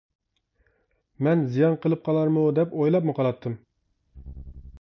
مەن 1.27 1.43
زىيان 1.57 1.77
قىلىپ 1.83 2.03
قالارمۇ 2.09 2.47
دەپ 2.61 2.75
ئويلاپمۇ 2.79 3.19
قالاتتىم. 3.21 3.59